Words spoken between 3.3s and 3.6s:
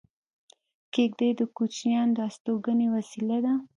ده